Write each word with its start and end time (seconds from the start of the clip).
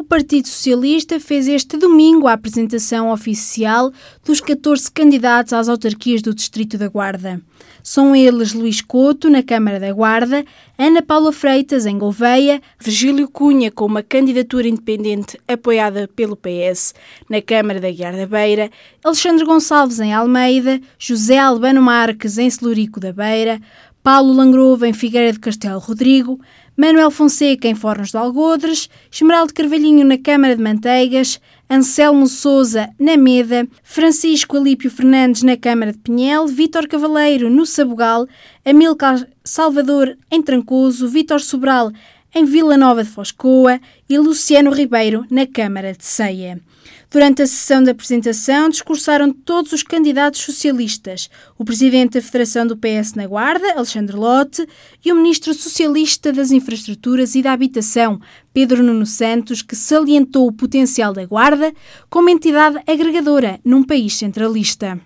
o 0.00 0.04
Partido 0.04 0.48
Socialista 0.48 1.20
fez 1.20 1.46
este 1.46 1.76
domingo 1.76 2.26
a 2.26 2.32
apresentação 2.32 3.12
oficial 3.12 3.92
dos 4.24 4.40
14 4.40 4.90
candidatos 4.90 5.52
às 5.52 5.68
autarquias 5.68 6.22
do 6.22 6.34
Distrito 6.34 6.78
da 6.78 6.88
Guarda. 6.88 7.38
São 7.82 8.16
eles 8.16 8.54
Luís 8.54 8.80
Couto, 8.80 9.28
na 9.28 9.42
Câmara 9.42 9.78
da 9.78 9.92
Guarda, 9.92 10.42
Ana 10.78 11.02
Paula 11.02 11.30
Freitas, 11.32 11.84
em 11.84 11.98
Gouveia, 11.98 12.62
Virgílio 12.82 13.28
Cunha, 13.28 13.70
com 13.70 13.84
uma 13.84 14.02
candidatura 14.02 14.68
independente 14.68 15.38
apoiada 15.46 16.08
pelo 16.16 16.34
PS, 16.34 16.94
na 17.28 17.42
Câmara 17.42 17.78
da 17.78 17.90
Guiar 17.90 18.16
da 18.16 18.26
Beira, 18.26 18.70
Alexandre 19.04 19.44
Gonçalves, 19.44 20.00
em 20.00 20.14
Almeida, 20.14 20.80
José 20.98 21.36
Albano 21.36 21.82
Marques, 21.82 22.38
em 22.38 22.48
Celurico 22.48 22.98
da 22.98 23.12
Beira, 23.12 23.60
Paulo 24.02 24.32
Langrova, 24.32 24.88
em 24.88 24.94
Figueira 24.94 25.30
de 25.30 25.38
Castelo 25.38 25.78
Rodrigo, 25.78 26.40
Manuel 26.76 27.10
Fonseca, 27.10 27.68
em 27.68 27.74
Fornos 27.74 28.10
de 28.10 28.16
Algodres, 28.16 28.88
Esmeraldo 29.10 29.52
Carvalhinho, 29.52 30.04
na 30.04 30.16
Câmara 30.16 30.56
de 30.56 30.62
Manteigas, 30.62 31.40
Anselmo 31.68 32.26
Souza, 32.26 32.88
na 32.98 33.16
Meda, 33.16 33.68
Francisco 33.82 34.56
Alípio 34.56 34.90
Fernandes, 34.90 35.42
na 35.42 35.56
Câmara 35.56 35.92
de 35.92 35.98
Pinhel, 35.98 36.46
Vítor 36.46 36.88
Cavaleiro, 36.88 37.50
no 37.50 37.66
Sabugal, 37.66 38.26
Amilcar 38.64 39.26
Salvador, 39.44 40.16
em 40.30 40.42
Trancoso, 40.42 41.08
Vítor 41.08 41.40
Sobral, 41.40 41.92
em 42.34 42.44
Vila 42.44 42.76
Nova 42.76 43.04
de 43.04 43.10
Foscoa 43.10 43.80
e 44.08 44.18
Luciano 44.18 44.70
Ribeiro, 44.70 45.24
na 45.30 45.46
Câmara 45.46 45.92
de 45.92 46.04
Ceia. 46.04 46.60
Durante 47.10 47.42
a 47.42 47.46
sessão 47.46 47.82
de 47.82 47.90
apresentação, 47.90 48.68
discursaram 48.68 49.32
todos 49.32 49.72
os 49.72 49.82
candidatos 49.82 50.42
socialistas, 50.42 51.28
o 51.58 51.64
presidente 51.64 52.12
da 52.12 52.22
Federação 52.22 52.64
do 52.64 52.76
PS 52.76 53.14
na 53.14 53.26
Guarda, 53.26 53.72
Alexandre 53.72 54.16
Lotte, 54.16 54.64
e 55.04 55.12
o 55.12 55.16
ministro 55.16 55.52
socialista 55.52 56.32
das 56.32 56.52
Infraestruturas 56.52 57.34
e 57.34 57.42
da 57.42 57.52
Habitação, 57.52 58.20
Pedro 58.54 58.82
Nuno 58.82 59.06
Santos, 59.06 59.60
que 59.60 59.74
salientou 59.74 60.46
o 60.46 60.52
potencial 60.52 61.12
da 61.12 61.26
Guarda 61.26 61.72
como 62.08 62.30
entidade 62.30 62.80
agregadora 62.86 63.58
num 63.64 63.82
país 63.82 64.16
centralista. 64.16 65.00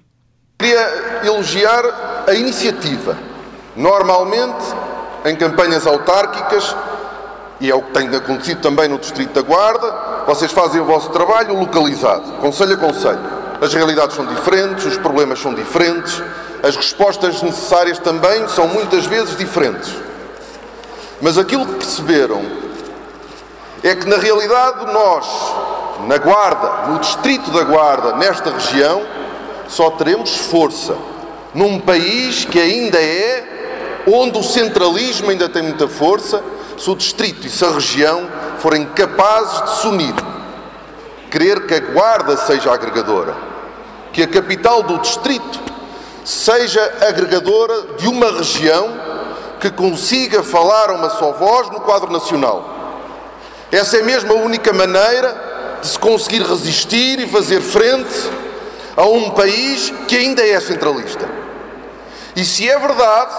Queria 0.58 1.24
elogiar 1.24 2.24
a 2.28 2.34
iniciativa. 2.34 3.18
Normalmente, 3.74 4.64
em 5.24 5.34
campanhas 5.36 5.86
autárquicas, 5.86 6.76
e 7.60 7.70
é 7.70 7.74
o 7.74 7.82
que 7.82 7.92
tem 7.92 8.08
acontecido 8.14 8.60
também 8.60 8.88
no 8.88 8.98
Distrito 8.98 9.32
da 9.32 9.42
Guarda, 9.42 10.13
vocês 10.26 10.52
fazem 10.52 10.80
o 10.80 10.84
vosso 10.84 11.10
trabalho 11.10 11.58
localizado, 11.58 12.32
conselho 12.40 12.74
a 12.74 12.76
conselho. 12.76 13.20
As 13.60 13.72
realidades 13.72 14.16
são 14.16 14.26
diferentes, 14.26 14.84
os 14.84 14.96
problemas 14.96 15.38
são 15.38 15.54
diferentes, 15.54 16.22
as 16.62 16.76
respostas 16.76 17.42
necessárias 17.42 17.98
também 17.98 18.48
são 18.48 18.66
muitas 18.66 19.06
vezes 19.06 19.36
diferentes. 19.36 19.94
Mas 21.20 21.38
aquilo 21.38 21.66
que 21.66 21.74
perceberam 21.74 22.42
é 23.82 23.94
que, 23.94 24.08
na 24.08 24.16
realidade, 24.16 24.92
nós, 24.92 25.26
na 26.06 26.16
Guarda, 26.18 26.90
no 26.90 26.98
Distrito 26.98 27.50
da 27.50 27.62
Guarda, 27.62 28.16
nesta 28.16 28.50
região, 28.50 29.02
só 29.68 29.90
teremos 29.90 30.34
força 30.36 30.96
num 31.54 31.78
país 31.78 32.44
que 32.44 32.58
ainda 32.58 32.98
é 32.98 34.02
onde 34.06 34.38
o 34.38 34.42
centralismo 34.42 35.30
ainda 35.30 35.48
tem 35.48 35.62
muita 35.62 35.88
força, 35.88 36.42
se 36.76 36.90
o 36.90 36.96
Distrito 36.96 37.46
e 37.46 37.50
se 37.50 37.64
a 37.64 37.70
região 37.70 38.28
forem 38.64 38.86
capazes 38.86 39.60
de 39.60 39.76
se 39.82 39.88
unir, 39.88 40.14
querer 41.30 41.66
que 41.66 41.74
a 41.74 41.80
Guarda 41.80 42.34
seja 42.38 42.72
agregadora, 42.72 43.36
que 44.10 44.22
a 44.22 44.26
capital 44.26 44.82
do 44.82 44.96
distrito 45.00 45.60
seja 46.24 46.80
agregadora 47.06 47.82
de 47.98 48.08
uma 48.08 48.32
região 48.32 48.88
que 49.60 49.70
consiga 49.70 50.42
falar 50.42 50.92
uma 50.92 51.10
só 51.10 51.32
voz 51.32 51.68
no 51.68 51.80
quadro 51.80 52.10
nacional. 52.10 52.64
Essa 53.70 53.98
é 53.98 54.02
mesmo 54.02 54.32
a 54.32 54.36
única 54.36 54.72
maneira 54.72 55.78
de 55.82 55.86
se 55.86 55.98
conseguir 55.98 56.40
resistir 56.40 57.18
e 57.20 57.28
fazer 57.28 57.60
frente 57.60 58.30
a 58.96 59.04
um 59.04 59.28
país 59.32 59.92
que 60.08 60.16
ainda 60.16 60.42
é 60.42 60.58
centralista. 60.58 61.28
E 62.34 62.42
se 62.42 62.66
é 62.66 62.78
verdade 62.78 63.34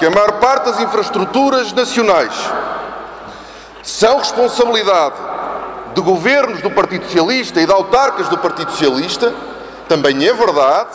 que 0.00 0.06
a 0.06 0.10
maior 0.10 0.40
parte 0.40 0.64
das 0.64 0.80
infraestruturas 0.80 1.72
nacionais 1.72 2.34
são 3.86 4.18
responsabilidade 4.18 5.14
de 5.94 6.00
governos 6.00 6.60
do 6.60 6.70
Partido 6.72 7.04
Socialista 7.04 7.60
e 7.60 7.66
de 7.66 7.72
autarcas 7.72 8.28
do 8.28 8.36
Partido 8.36 8.72
Socialista, 8.72 9.32
também 9.88 10.26
é 10.26 10.34
verdade 10.34 10.90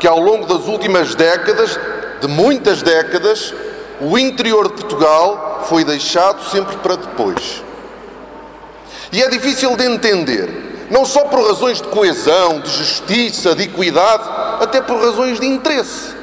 que 0.00 0.08
ao 0.08 0.18
longo 0.18 0.46
das 0.46 0.66
últimas 0.66 1.14
décadas, 1.14 1.78
de 2.22 2.26
muitas 2.26 2.82
décadas, 2.82 3.52
o 4.00 4.18
interior 4.18 4.68
de 4.68 4.74
Portugal 4.74 5.64
foi 5.68 5.84
deixado 5.84 6.42
sempre 6.50 6.76
para 6.78 6.96
depois. 6.96 7.62
E 9.12 9.22
é 9.22 9.28
difícil 9.28 9.76
de 9.76 9.84
entender, 9.84 10.86
não 10.90 11.04
só 11.04 11.24
por 11.24 11.46
razões 11.46 11.82
de 11.82 11.88
coesão, 11.88 12.58
de 12.58 12.70
justiça, 12.70 13.54
de 13.54 13.64
equidade, 13.64 14.24
até 14.62 14.80
por 14.80 14.98
razões 14.98 15.38
de 15.38 15.46
interesse. 15.46 16.14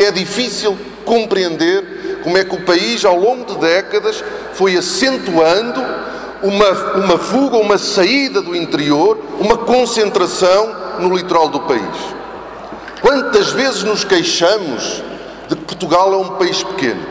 É 0.00 0.10
difícil 0.10 0.76
compreender 1.02 2.20
como 2.22 2.38
é 2.38 2.44
que 2.44 2.54
o 2.54 2.62
país, 2.62 3.04
ao 3.04 3.16
longo 3.16 3.44
de 3.44 3.58
décadas, 3.58 4.22
foi 4.54 4.76
acentuando 4.76 5.82
uma, 6.42 6.70
uma 6.96 7.18
fuga, 7.18 7.56
uma 7.56 7.78
saída 7.78 8.40
do 8.40 8.54
interior, 8.56 9.18
uma 9.38 9.58
concentração 9.58 10.74
no 10.98 11.14
litoral 11.14 11.48
do 11.48 11.60
país. 11.60 11.82
Quantas 13.00 13.50
vezes 13.50 13.82
nos 13.82 14.04
queixamos 14.04 15.02
de 15.48 15.56
que 15.56 15.64
Portugal 15.64 16.12
é 16.12 16.16
um 16.16 16.36
país 16.36 16.62
pequeno? 16.62 17.04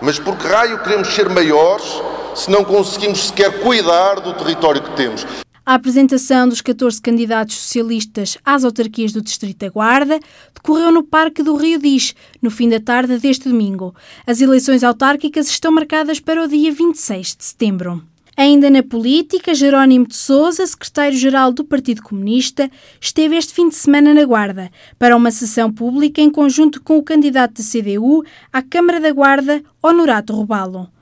Mas 0.00 0.18
por 0.18 0.36
que 0.36 0.46
raio 0.46 0.78
queremos 0.80 1.14
ser 1.14 1.28
maiores 1.28 2.02
se 2.34 2.50
não 2.50 2.64
conseguimos 2.64 3.28
sequer 3.28 3.60
cuidar 3.60 4.16
do 4.16 4.34
território 4.34 4.82
que 4.82 4.90
temos? 4.90 5.24
A 5.66 5.72
apresentação 5.76 6.46
dos 6.46 6.60
14 6.60 7.00
candidatos 7.00 7.56
socialistas 7.56 8.36
às 8.44 8.64
autarquias 8.64 9.14
do 9.14 9.22
Distrito 9.22 9.60
da 9.60 9.70
Guarda 9.70 10.20
decorreu 10.54 10.92
no 10.92 11.02
Parque 11.02 11.42
do 11.42 11.56
Rio 11.56 11.78
Diz, 11.78 12.14
no 12.42 12.50
fim 12.50 12.68
da 12.68 12.78
tarde 12.78 13.16
deste 13.18 13.48
domingo. 13.48 13.94
As 14.26 14.42
eleições 14.42 14.84
autárquicas 14.84 15.48
estão 15.48 15.72
marcadas 15.72 16.20
para 16.20 16.44
o 16.44 16.46
dia 16.46 16.70
26 16.70 17.36
de 17.36 17.44
setembro. 17.46 18.04
Ainda 18.36 18.68
na 18.68 18.82
política, 18.82 19.54
Jerónimo 19.54 20.06
de 20.06 20.16
Souza, 20.16 20.66
secretário-geral 20.66 21.50
do 21.50 21.64
Partido 21.64 22.02
Comunista, 22.02 22.70
esteve 23.00 23.34
este 23.34 23.54
fim 23.54 23.70
de 23.70 23.74
semana 23.74 24.12
na 24.12 24.24
Guarda 24.26 24.70
para 24.98 25.16
uma 25.16 25.30
sessão 25.30 25.72
pública 25.72 26.20
em 26.20 26.28
conjunto 26.28 26.82
com 26.82 26.98
o 26.98 27.02
candidato 27.02 27.62
da 27.62 27.64
CDU 27.64 28.22
à 28.52 28.60
Câmara 28.60 29.00
da 29.00 29.12
Guarda, 29.12 29.62
Honorato 29.82 30.34
Robalo. 30.34 30.93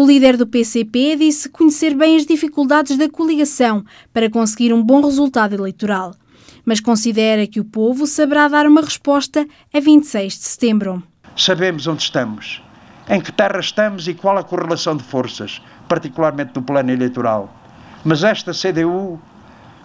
O 0.00 0.06
líder 0.06 0.36
do 0.36 0.46
PCP 0.46 1.16
disse 1.16 1.48
conhecer 1.48 1.92
bem 1.92 2.14
as 2.14 2.24
dificuldades 2.24 2.96
da 2.96 3.10
coligação 3.10 3.84
para 4.14 4.30
conseguir 4.30 4.72
um 4.72 4.80
bom 4.80 5.00
resultado 5.00 5.56
eleitoral, 5.56 6.14
mas 6.64 6.78
considera 6.78 7.48
que 7.48 7.58
o 7.58 7.64
povo 7.64 8.06
saberá 8.06 8.46
dar 8.46 8.64
uma 8.64 8.80
resposta 8.80 9.44
a 9.74 9.80
26 9.80 10.38
de 10.38 10.44
setembro. 10.44 11.02
Sabemos 11.36 11.88
onde 11.88 12.04
estamos, 12.04 12.62
em 13.08 13.20
que 13.20 13.32
terra 13.32 13.58
estamos 13.58 14.06
e 14.06 14.14
qual 14.14 14.38
a 14.38 14.44
correlação 14.44 14.96
de 14.96 15.02
forças, 15.02 15.60
particularmente 15.88 16.52
no 16.54 16.62
plano 16.62 16.92
eleitoral. 16.92 17.52
Mas 18.04 18.22
esta 18.22 18.52
CDU 18.52 19.20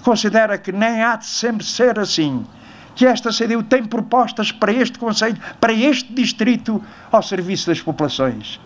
considera 0.03 0.59
que 0.59 0.72
nem 0.72 1.01
há 1.01 1.16
de 1.16 1.25
sempre 1.25 1.66
ser 1.66 1.97
assim. 1.97 2.45
Que 2.94 3.07
esta 3.07 3.31
CDU 3.31 3.63
tem 3.63 3.84
propostas 3.84 4.51
para 4.51 4.72
este 4.72 5.00
Conselho, 5.00 5.41
para 5.59 5.74
este 5.74 6.13
distrito, 6.13 6.80
ao 7.12 7.24
serviço 7.24 7.66
das 7.66 7.81
populações 7.81 8.59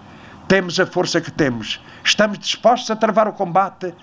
temos 0.48 0.80
a 0.80 0.86
força 0.86 1.20
que 1.20 1.32
temos. 1.32 1.82
Estamos 2.04 2.40
dispostos 2.40 2.90
a 2.90 2.96
travar 2.96 3.28
o 3.28 3.34
combate 3.34 3.94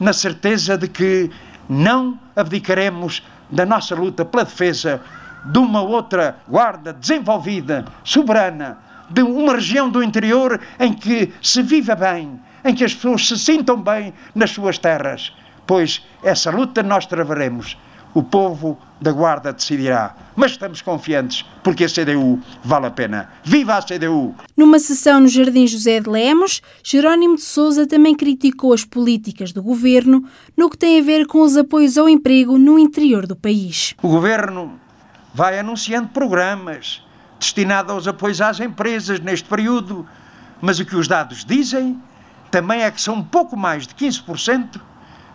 na 0.00 0.12
certeza 0.12 0.76
de 0.76 0.88
que 0.88 1.30
não 1.68 2.18
abdicaremos 2.34 3.22
da 3.50 3.64
nossa 3.64 3.94
luta 3.94 4.24
pela 4.24 4.44
defesa 4.44 5.00
de 5.44 5.58
uma 5.58 5.80
outra 5.80 6.38
guarda 6.48 6.92
desenvolvida, 6.92 7.84
soberana, 8.04 8.78
de 9.08 9.22
uma 9.22 9.54
região 9.54 9.90
do 9.90 10.02
interior 10.02 10.60
em 10.78 10.92
que 10.92 11.32
se 11.42 11.62
viva 11.62 11.94
bem, 11.94 12.40
em 12.64 12.74
que 12.74 12.84
as 12.84 12.94
pessoas 12.94 13.26
se 13.28 13.38
sintam 13.38 13.80
bem 13.80 14.14
nas 14.34 14.50
suas 14.50 14.78
terras. 14.78 15.32
Pois 15.66 16.06
essa 16.22 16.50
luta 16.50 16.82
nós 16.82 17.06
travaremos 17.06 17.76
o 18.14 18.22
povo 18.22 18.78
da 19.00 19.10
Guarda 19.12 19.52
decidirá. 19.52 20.14
Mas 20.36 20.52
estamos 20.52 20.80
confiantes 20.80 21.44
porque 21.62 21.84
a 21.84 21.88
CDU 21.88 22.40
vale 22.62 22.86
a 22.86 22.90
pena. 22.90 23.30
Viva 23.42 23.76
a 23.76 23.82
CDU! 23.82 24.34
Numa 24.56 24.78
sessão 24.78 25.20
no 25.20 25.28
Jardim 25.28 25.66
José 25.66 26.00
de 26.00 26.08
Lemos, 26.08 26.62
Jerónimo 26.82 27.36
de 27.36 27.42
Souza 27.42 27.86
também 27.86 28.14
criticou 28.14 28.72
as 28.72 28.84
políticas 28.84 29.52
do 29.52 29.62
governo 29.62 30.24
no 30.56 30.70
que 30.70 30.78
tem 30.78 31.00
a 31.00 31.02
ver 31.02 31.26
com 31.26 31.42
os 31.42 31.56
apoios 31.56 31.98
ao 31.98 32.08
emprego 32.08 32.58
no 32.58 32.78
interior 32.78 33.26
do 33.26 33.36
país. 33.36 33.94
O 34.02 34.08
governo 34.08 34.78
vai 35.34 35.58
anunciando 35.58 36.08
programas 36.08 37.02
destinados 37.40 37.92
aos 37.92 38.06
apoios 38.06 38.40
às 38.40 38.60
empresas 38.60 39.18
neste 39.18 39.48
período, 39.48 40.06
mas 40.60 40.78
o 40.78 40.84
que 40.84 40.94
os 40.94 41.08
dados 41.08 41.44
dizem 41.44 42.00
também 42.50 42.82
é 42.82 42.90
que 42.90 43.00
são 43.00 43.22
pouco 43.22 43.56
mais 43.56 43.86
de 43.86 43.94
15% 43.94 44.80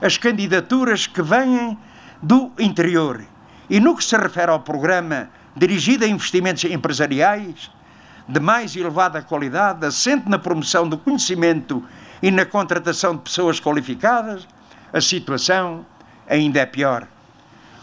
as 0.02 0.18
candidaturas 0.18 1.08
que 1.08 1.22
vêm 1.22 1.78
do 2.22 2.52
interior. 2.60 3.24
E 3.69 3.80
no 3.80 3.96
que 3.96 4.04
se 4.04 4.18
refere 4.18 4.52
ao 4.52 4.62
programa 4.62 5.30
dirigido 5.56 6.06
a 6.06 6.08
investimentos 6.08 6.64
empresariais 6.66 7.72
de 8.28 8.40
mais 8.40 8.75
elevada 8.75 9.22
qualidade, 9.22 9.86
assente 9.86 10.30
na 10.30 10.38
promoção 10.38 10.88
do 10.88 10.98
conhecimento 10.98 11.84
e 12.22 12.30
na 12.30 12.46
contratação 12.46 13.16
de 13.16 13.22
pessoas 13.22 13.60
qualificadas, 13.60 14.48
a 14.92 15.02
situação 15.02 15.86
ainda 16.28 16.60
é 16.60 16.66
pior. 16.66 17.08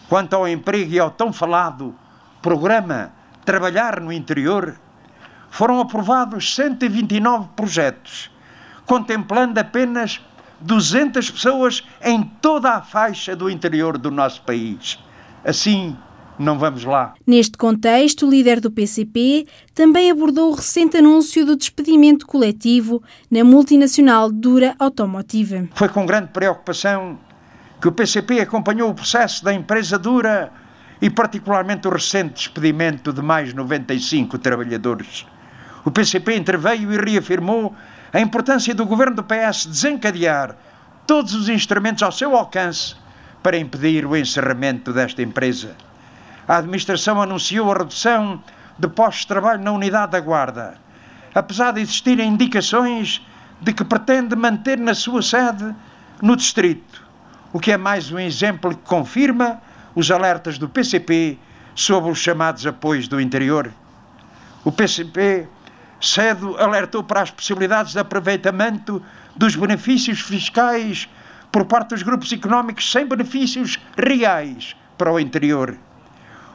Quanto 0.09 0.35
ao 0.35 0.47
emprego 0.47 0.93
e 0.93 0.99
ao 0.99 1.11
tão 1.11 1.33
falado 1.33 1.95
programa 2.43 3.11
Trabalhar 3.45 4.01
no 4.01 4.11
Interior, 4.11 4.79
foram 5.51 5.81
aprovados 5.81 6.55
129 6.55 7.49
projetos, 7.55 8.31
contemplando 8.87 9.61
apenas 9.61 10.21
200 10.61 11.31
pessoas 11.31 11.85
em 12.03 12.23
toda 12.41 12.71
a 12.71 12.83
faixa 12.83 13.35
do 13.35 13.51
interior 13.51 13.99
do 13.99 14.11
nosso 14.11 14.43
país. 14.43 14.99
Assim, 15.45 15.97
não 16.39 16.59
vamos 16.59 16.85
lá. 16.85 17.15
Neste 17.27 17.57
contexto, 17.57 18.27
o 18.27 18.31
líder 18.31 18.61
do 18.61 18.71
PCP 18.71 19.47
também 19.75 20.11
abordou 20.11 20.51
o 20.51 20.55
recente 20.55 20.97
anúncio 20.97 21.45
do 21.47 21.57
despedimento 21.57 22.27
coletivo 22.27 23.03
na 23.31 23.45
multinacional 23.45 24.31
Dura 24.31 24.75
Automotive. 24.79 25.69
Foi 25.75 25.89
com 25.89 26.07
grande 26.07 26.29
preocupação 26.29 27.19
que 27.81 27.89
o 27.89 27.93
PCP 27.93 28.41
acompanhou 28.41 28.91
o 28.91 28.95
processo 28.95 29.45
da 29.45 29.53
empresa 29.53 29.99
Dura 29.99 30.51
e 31.01 31.11
particularmente 31.11 31.87
o 31.87 31.91
recente 31.91 32.35
despedimento 32.35 33.13
de 33.13 33.21
mais 33.21 33.53
95 33.53 34.39
trabalhadores. 34.39 35.27
O 35.85 35.91
PCP 35.91 36.35
interveio 36.35 36.93
e 36.93 36.97
reafirmou 36.97 37.75
a 38.15 38.21
importância 38.21 38.73
do 38.73 38.87
governo 38.87 39.17
do 39.17 39.25
PS 39.25 39.67
desencadear 39.67 40.55
todos 41.05 41.35
os 41.35 41.49
instrumentos 41.49 42.01
ao 42.01 42.13
seu 42.13 42.37
alcance 42.37 42.95
para 43.43 43.59
impedir 43.59 44.07
o 44.07 44.17
encerramento 44.17 44.93
desta 44.93 45.21
empresa. 45.21 45.75
A 46.47 46.59
administração 46.59 47.21
anunciou 47.21 47.73
a 47.73 47.79
redução 47.79 48.41
de 48.79 48.87
postos 48.87 49.23
de 49.23 49.27
trabalho 49.27 49.65
na 49.65 49.73
unidade 49.73 50.13
da 50.13 50.21
Guarda, 50.21 50.75
apesar 51.35 51.73
de 51.73 51.81
existirem 51.81 52.29
indicações 52.29 53.21
de 53.61 53.73
que 53.73 53.85
pretende 53.85 54.37
manter 54.37 54.79
na 54.79 54.95
sua 54.95 55.21
sede 55.21 55.75
no 56.23 56.37
distrito, 56.37 57.03
o 57.53 57.59
que 57.59 57.73
é 57.73 57.77
mais 57.77 58.13
um 58.13 58.19
exemplo 58.21 58.71
que 58.71 58.85
confirma 58.85 59.61
os 59.93 60.09
alertas 60.09 60.57
do 60.57 60.69
PCP 60.69 61.37
sobre 61.75 62.13
os 62.13 62.19
chamados 62.19 62.65
apoios 62.65 63.09
do 63.09 63.21
interior. 63.21 63.73
O 64.65 64.71
PCP 64.71 65.49
cedo 66.07 66.57
alertou 66.59 67.03
para 67.03 67.23
as 67.23 67.31
possibilidades 67.31 67.93
de 67.93 67.99
aproveitamento 67.99 69.03
dos 69.37 69.57
benefícios 69.57 70.21
fiscais 70.21 71.09
por 71.51 71.65
parte 71.67 71.91
dos 71.91 72.03
grupos 72.03 72.33
económicos 72.33 72.91
sem 72.91 73.07
benefícios 73.07 73.79
reais 73.97 74.75
para 74.99 75.13
o 75.13 75.21
interior. 75.21 75.77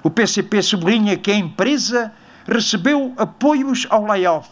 O 0.04 0.10
PCP 0.10 0.62
sublinha 0.62 1.18
que 1.18 1.32
a 1.32 1.36
empresa 1.36 2.14
recebeu 2.48 3.14
apoios 3.18 3.86
ao 3.90 4.06
layoff 4.06 4.50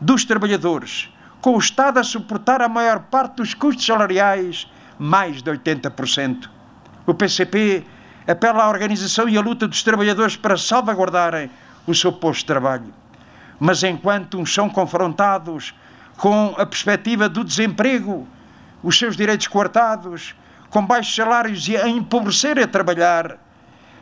dos 0.00 0.24
trabalhadores, 0.24 1.08
com 1.40 1.54
o 1.54 1.58
Estado 1.58 1.98
a 1.98 2.04
suportar 2.04 2.62
a 2.62 2.68
maior 2.68 3.00
parte 3.10 3.36
dos 3.36 3.54
custos 3.54 3.84
salariais, 3.84 4.66
mais 4.98 5.42
de 5.42 5.50
80%. 5.50 6.48
O 7.06 7.14
PCP 7.14 7.84
apela 8.26 8.64
à 8.64 8.68
organização 8.68 9.28
e 9.28 9.36
à 9.36 9.40
luta 9.40 9.66
dos 9.66 9.82
trabalhadores 9.82 10.36
para 10.36 10.56
salvaguardarem 10.56 11.50
o 11.86 11.94
seu 11.94 12.12
posto 12.12 12.40
de 12.40 12.46
trabalho. 12.46 12.94
Mas 13.60 13.82
enquanto 13.82 14.38
uns 14.38 14.52
são 14.52 14.70
confrontados 14.70 15.74
com 16.16 16.54
a 16.56 16.64
perspectiva 16.64 17.28
do 17.28 17.44
desemprego, 17.44 18.26
os 18.82 18.98
seus 18.98 19.16
direitos 19.16 19.46
coartados, 19.46 20.34
com 20.70 20.84
baixos 20.84 21.14
salários 21.14 21.68
e 21.68 21.76
a 21.76 21.86
empobrecer 21.86 22.58
a 22.58 22.66
trabalhar, 22.66 23.38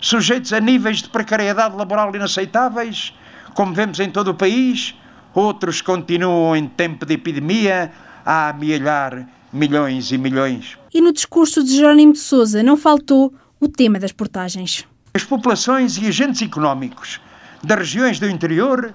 sujeitos 0.00 0.52
a 0.52 0.60
níveis 0.60 1.02
de 1.02 1.08
precariedade 1.08 1.76
laboral 1.76 2.14
inaceitáveis, 2.14 3.12
como 3.54 3.74
vemos 3.74 3.98
em 3.98 4.10
todo 4.10 4.28
o 4.28 4.34
país, 4.34 4.94
outros 5.34 5.80
continuam 5.80 6.54
em 6.54 6.68
tempo 6.68 7.04
de 7.04 7.14
epidemia 7.14 7.90
a 8.24 8.50
amealhar 8.50 9.26
milhões 9.52 10.12
e 10.12 10.18
milhões. 10.18 10.78
E 10.94 11.00
no 11.00 11.12
discurso 11.12 11.64
de 11.64 11.74
Jerónimo 11.74 12.12
de 12.12 12.20
Sousa 12.20 12.62
não 12.62 12.76
faltou 12.76 13.34
o 13.60 13.68
tema 13.68 13.98
das 13.98 14.12
portagens. 14.12 14.86
As 15.12 15.24
populações 15.24 15.96
e 15.98 16.06
agentes 16.06 16.42
económicos 16.42 17.20
das 17.62 17.78
regiões 17.78 18.20
do 18.20 18.28
interior 18.28 18.94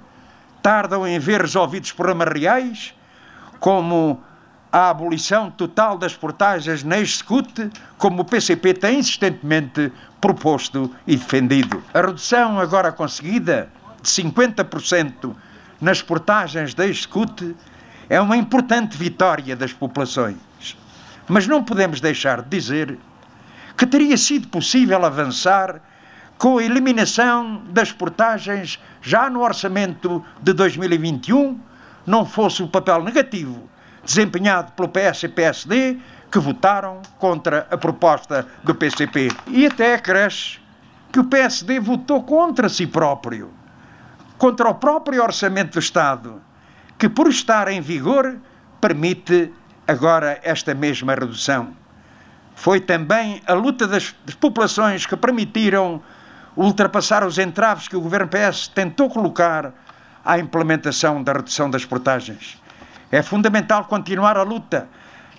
tardam 0.64 1.06
em 1.06 1.20
ver 1.20 1.42
resolvidos 1.42 1.92
problemas 1.92 2.30
reais, 2.30 2.96
como 3.60 4.24
a 4.72 4.90
abolição 4.90 5.52
total 5.52 5.98
das 5.98 6.16
portagens 6.16 6.84
na 6.84 6.98
Execute, 6.98 7.70
como 7.98 8.22
o 8.22 8.26
PCP 8.26 8.74
tem 8.74 8.98
insistentemente 8.98 9.92
proposto 10.20 10.90
e 11.06 11.16
defendido. 11.16 11.84
A 11.94 12.02
redução 12.02 12.60
agora 12.60 12.92
conseguida 12.92 13.70
de 14.02 14.10
50% 14.10 15.36
nas 15.80 16.02
portagens 16.02 16.74
da 16.74 16.88
Execute 16.88 17.56
é 18.10 18.20
uma 18.20 18.38
importante 18.38 18.98
vitória 18.98 19.56
das 19.56 19.74
populações. 19.74 20.38
Mas 21.28 21.46
não 21.46 21.64
podemos 21.64 22.00
deixar 22.02 22.42
de 22.42 22.50
dizer 22.50 22.98
que 23.78 23.86
teria 23.86 24.18
sido 24.18 24.48
possível 24.48 25.06
avançar 25.06 25.82
com 26.38 26.58
a 26.58 26.64
eliminação 26.64 27.62
das 27.70 27.92
portagens 27.92 28.80
já 29.02 29.30
no 29.30 29.42
orçamento 29.42 30.24
de 30.42 30.54
2021, 30.54 31.60
não 32.06 32.26
fosse 32.26 32.62
o 32.62 32.68
papel 32.68 33.04
negativo 33.04 33.70
desempenhado 34.04 34.74
pelo 34.74 34.90
PS 34.90 35.24
e 35.24 35.30
PSD 35.30 35.98
que 36.32 36.40
votaram 36.40 37.02
contra 37.18 37.68
a 37.70 37.78
proposta 37.78 38.48
do 38.64 38.76
PCP. 38.76 39.30
E 39.48 39.66
até 39.66 39.94
acresce 39.94 40.60
que 41.12 41.20
o 41.20 41.24
PSD 41.24 41.80
votou 41.80 42.24
contra 42.24 42.68
si 42.68 42.88
próprio, 42.88 43.52
contra 44.38 44.68
o 44.68 44.76
próprio 44.76 45.22
orçamento 45.22 45.74
do 45.74 45.80
Estado, 45.80 46.42
que 46.98 47.08
por 47.08 47.28
estar 47.28 47.68
em 47.68 47.82
vigor 47.82 48.38
permite 48.82 49.54
agora 49.88 50.40
esta 50.44 50.74
mesma 50.74 51.14
redução. 51.14 51.76
Foi 52.56 52.80
também 52.80 53.42
a 53.46 53.54
luta 53.54 53.88
das 53.88 54.12
populações 54.40 55.06
que 55.06 55.16
permitiram 55.16 56.02
ultrapassar 56.56 57.26
os 57.26 57.38
entraves 57.38 57.88
que 57.88 57.96
o 57.96 58.02
governo 58.02 58.28
PS 58.28 58.68
tentou 58.68 59.10
colocar 59.10 59.74
à 60.24 60.40
implementação 60.40 61.22
da 61.22 61.34
redução 61.34 61.70
das 61.70 61.86
portagens. 61.86 62.62
É 63.12 63.22
fundamental 63.22 63.86
continuar 63.86 64.38
a 64.38 64.44
luta 64.44 64.88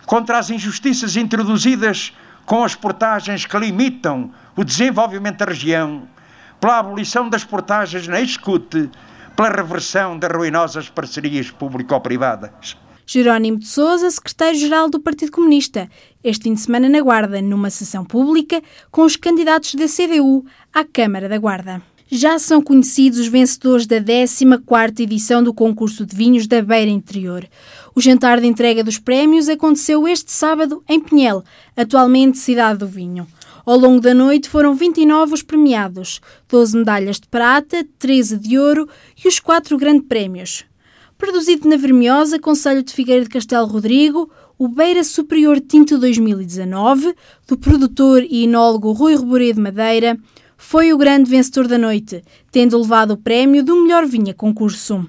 contra 0.07 0.39
as 0.39 0.51
injustiças 0.51 1.17
introduzidas 1.17 2.13
com 2.45 2.63
as 2.63 2.75
portagens 2.75 3.47
que 3.47 3.59
limitam 3.59 4.31
o 4.57 4.65
desenvolvimento 4.65 5.39
da 5.39 5.47
região, 5.47 6.07
pela 6.61 6.79
abolição 6.79 7.29
das 7.29 7.43
portagens 7.43 8.07
na 8.07 8.21
escute, 8.21 8.91
pela 9.35 9.49
reversão 9.51 10.19
das 10.19 10.31
ruinosas 10.31 10.89
parcerias 10.89 11.51
público-privadas. 11.51 12.77
Jerónimo 13.07 13.59
de 13.59 13.67
Sousa, 13.67 14.11
secretário-geral 14.11 14.89
do 14.89 14.99
Partido 14.99 15.31
Comunista, 15.31 15.91
este 16.23 16.45
fim 16.45 16.55
de 16.55 16.61
semana 16.61 16.89
na 16.89 17.03
Guarda, 17.03 17.43
numa 17.43 17.69
sessão 17.69 18.03
pública 18.03 18.63
com 18.91 19.03
os 19.03 19.15
candidatos 19.15 19.75
da 19.75 19.85
CDU 19.87 20.47
à 20.75 20.83
Câmara 20.85 21.29
da 21.29 21.39
Guarda. 21.39 21.81
Já 22.11 22.37
são 22.37 22.61
conhecidos 22.61 23.21
os 23.21 23.29
vencedores 23.29 23.87
da 23.87 24.01
14ª 24.01 25.01
edição 25.01 25.43
do 25.43 25.55
concurso 25.55 26.05
de 26.05 26.15
vinhos 26.15 26.49
da 26.49 26.61
Beira 26.61 26.91
Interior. 26.91 27.47
O 27.95 28.01
jantar 28.01 28.41
de 28.41 28.47
entrega 28.49 28.83
dos 28.83 28.99
prémios 28.99 29.49
aconteceu 29.49 30.07
este 30.07 30.33
sábado 30.33 30.83
em 30.89 30.99
Pinhel, 30.99 31.45
atualmente 31.77 32.39
cidade 32.39 32.81
do 32.81 32.89
vinho. 32.89 33.27
Ao 33.65 33.79
longo 33.79 34.01
da 34.01 34.13
noite 34.13 34.49
foram 34.49 34.75
29 34.75 35.35
os 35.35 35.43
premiados, 35.43 36.21
12 36.49 36.77
medalhas 36.77 37.21
de 37.21 37.29
prata, 37.29 37.87
13 37.99 38.37
de 38.37 38.59
ouro 38.59 38.89
e 39.25 39.29
os 39.29 39.39
quatro 39.39 39.79
grandes 39.79 40.07
prémios. 40.09 40.65
Produzido 41.17 41.69
na 41.69 41.77
Vermiosa, 41.77 42.39
Conselho 42.39 42.83
de 42.83 42.93
Figueira 42.93 43.23
de 43.23 43.31
Castelo 43.31 43.67
Rodrigo, 43.67 44.29
o 44.59 44.69
Beira 44.69 45.03
Superior 45.03 45.61
Tinto 45.61 45.99
2019, 45.99 47.15
do 47.49 47.57
produtor 47.57 48.23
e 48.29 48.45
enólogo 48.45 48.93
Rui 48.93 49.17
Reboredo 49.17 49.61
Madeira, 49.61 50.19
foi 50.57 50.93
o 50.93 50.99
grande 50.99 51.31
vencedor 51.31 51.69
da 51.69 51.79
noite, 51.79 52.23
tendo 52.51 52.81
levado 52.81 53.13
o 53.13 53.17
prémio 53.17 53.63
do 53.63 53.83
melhor 53.83 54.07
vinha 54.07 54.35
concurso. 54.35 55.07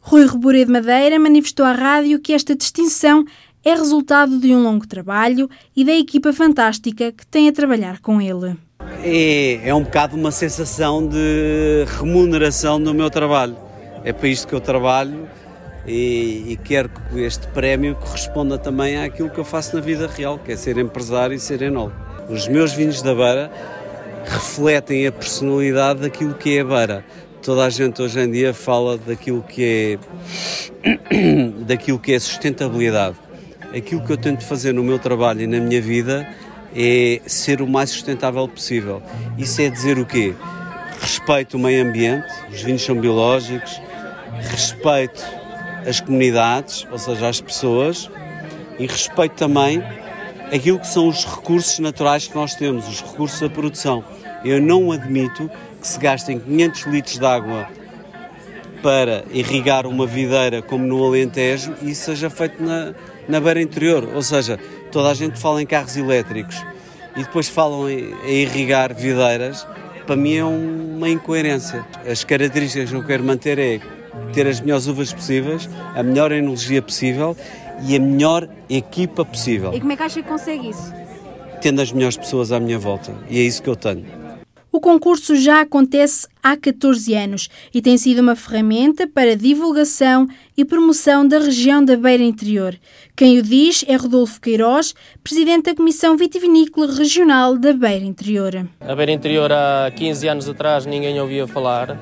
Rui 0.00 0.26
Reboredo 0.26 0.72
Madeira 0.72 1.18
manifestou 1.18 1.66
à 1.66 1.72
rádio 1.72 2.20
que 2.20 2.32
esta 2.32 2.54
distinção 2.54 3.24
é 3.64 3.74
resultado 3.74 4.38
de 4.38 4.54
um 4.54 4.62
longo 4.62 4.86
trabalho 4.86 5.50
e 5.76 5.84
da 5.84 5.92
equipa 5.92 6.32
fantástica 6.32 7.12
que 7.12 7.26
tem 7.26 7.48
a 7.48 7.52
trabalhar 7.52 8.00
com 8.00 8.20
ele. 8.20 8.56
É, 9.02 9.68
é 9.68 9.74
um 9.74 9.82
bocado 9.82 10.16
uma 10.16 10.30
sensação 10.30 11.06
de 11.06 11.84
remuneração 11.98 12.80
do 12.80 12.94
meu 12.94 13.10
trabalho. 13.10 13.56
É 14.04 14.12
para 14.12 14.28
isto 14.28 14.48
que 14.48 14.54
eu 14.54 14.60
trabalho 14.60 15.28
e, 15.86 16.52
e, 16.52 16.56
quero 16.56 16.88
que 16.88 17.20
este 17.20 17.46
prémio 17.48 17.94
corresponda 17.96 18.58
também 18.58 18.98
àquilo 18.98 19.30
que 19.30 19.38
eu 19.38 19.44
faço 19.44 19.74
na 19.74 19.80
vida 19.80 20.06
real, 20.06 20.38
que 20.38 20.52
é 20.52 20.56
ser 20.56 20.78
empresário 20.78 21.34
e 21.34 21.38
ser 21.38 21.62
enólogo. 21.62 21.96
Os 22.28 22.46
meus 22.46 22.72
vinhos 22.72 23.00
da 23.02 23.14
Beira 23.14 23.50
refletem 24.28 25.06
a 25.06 25.12
personalidade 25.12 26.00
daquilo 26.00 26.34
que 26.34 26.56
é 26.56 26.60
a 26.60 26.64
Beira. 26.64 27.04
Toda 27.42 27.64
a 27.64 27.70
gente 27.70 28.02
hoje 28.02 28.20
em 28.20 28.30
dia 28.30 28.52
fala 28.52 28.98
daquilo 28.98 29.42
que 29.42 29.98
é 30.84 31.64
daquilo 31.64 31.98
que 31.98 32.12
é 32.12 32.18
sustentabilidade. 32.18 33.16
Aquilo 33.74 34.04
que 34.04 34.12
eu 34.12 34.16
tento 34.16 34.44
fazer 34.44 34.72
no 34.72 34.82
meu 34.82 34.98
trabalho 34.98 35.42
e 35.42 35.46
na 35.46 35.58
minha 35.58 35.80
vida 35.80 36.28
é 36.74 37.20
ser 37.26 37.62
o 37.62 37.66
mais 37.66 37.90
sustentável 37.90 38.46
possível. 38.46 39.02
Isso 39.36 39.60
é 39.60 39.68
dizer 39.68 39.98
o 39.98 40.06
quê? 40.06 40.34
Respeito 41.00 41.56
o 41.56 41.60
meio 41.60 41.86
ambiente, 41.86 42.26
os 42.52 42.62
vinhos 42.62 42.82
são 42.82 42.96
biológicos, 42.96 43.80
respeito 44.50 45.24
as 45.86 46.00
comunidades, 46.00 46.86
ou 46.90 46.98
seja, 46.98 47.28
as 47.28 47.40
pessoas, 47.40 48.10
e 48.78 48.86
respeito 48.86 49.32
também 49.32 49.82
aquilo 50.52 50.78
que 50.78 50.86
são 50.86 51.08
os 51.08 51.24
recursos 51.24 51.78
naturais 51.78 52.26
que 52.26 52.34
nós 52.34 52.54
temos, 52.54 52.88
os 52.88 53.00
recursos 53.00 53.40
da 53.40 53.48
produção. 53.48 54.04
Eu 54.44 54.60
não 54.60 54.90
admito 54.92 55.50
que 55.80 55.86
se 55.86 55.98
gastem 55.98 56.38
500 56.38 56.82
litros 56.86 57.18
de 57.18 57.26
água 57.26 57.68
para 58.82 59.24
irrigar 59.30 59.86
uma 59.86 60.06
videira 60.06 60.62
como 60.62 60.86
no 60.86 61.04
Alentejo 61.04 61.74
e 61.82 61.90
isso 61.90 62.04
seja 62.04 62.30
feito 62.30 62.62
na, 62.62 62.94
na 63.28 63.40
beira 63.40 63.60
interior. 63.60 64.08
Ou 64.14 64.22
seja, 64.22 64.58
toda 64.90 65.10
a 65.10 65.14
gente 65.14 65.38
fala 65.38 65.60
em 65.60 65.66
carros 65.66 65.96
elétricos 65.96 66.64
e 67.16 67.22
depois 67.22 67.48
falam 67.48 67.90
em, 67.90 68.14
em 68.24 68.42
irrigar 68.42 68.94
videiras. 68.94 69.66
Para 70.06 70.16
mim 70.16 70.36
é 70.36 70.44
uma 70.44 71.08
incoerência. 71.08 71.84
As 72.10 72.24
características 72.24 72.90
que 72.90 72.96
eu 72.96 73.04
quero 73.04 73.22
manter 73.22 73.58
é 73.58 73.80
ter 74.32 74.46
as 74.46 74.60
melhores 74.60 74.86
uvas 74.86 75.12
possíveis, 75.12 75.68
a 75.94 76.02
melhor 76.02 76.32
energia 76.32 76.80
possível 76.80 77.36
e 77.86 77.96
a 77.96 78.00
melhor 78.00 78.48
equipa 78.68 79.24
possível. 79.24 79.72
E 79.72 79.80
como 79.80 79.92
é 79.92 79.96
que 79.96 80.02
acha 80.02 80.22
que 80.22 80.28
consegue 80.28 80.70
isso? 80.70 80.92
Tendo 81.60 81.80
as 81.80 81.92
melhores 81.92 82.16
pessoas 82.16 82.52
à 82.52 82.60
minha 82.60 82.78
volta. 82.78 83.12
E 83.28 83.38
é 83.38 83.42
isso 83.42 83.62
que 83.62 83.68
eu 83.68 83.76
tenho. 83.76 84.06
O 84.70 84.80
concurso 84.80 85.34
já 85.34 85.62
acontece 85.62 86.28
há 86.42 86.56
14 86.56 87.14
anos 87.14 87.48
e 87.72 87.80
tem 87.80 87.96
sido 87.96 88.20
uma 88.20 88.36
ferramenta 88.36 89.08
para 89.08 89.34
divulgação 89.34 90.28
e 90.56 90.64
promoção 90.64 91.26
da 91.26 91.38
região 91.38 91.82
da 91.82 91.96
Beira 91.96 92.22
Interior. 92.22 92.76
Quem 93.16 93.38
o 93.38 93.42
diz 93.42 93.84
é 93.88 93.96
Rodolfo 93.96 94.40
Queiroz, 94.40 94.94
presidente 95.24 95.64
da 95.64 95.74
Comissão 95.74 96.16
Vitivinícola 96.16 96.92
Regional 96.92 97.56
da 97.56 97.72
Beira 97.72 98.04
Interior. 98.04 98.68
A 98.80 98.94
Beira 98.94 99.10
Interior 99.10 99.50
há 99.50 99.90
15 99.96 100.28
anos 100.28 100.48
atrás 100.48 100.84
ninguém 100.84 101.18
ouvia 101.18 101.46
falar 101.46 101.98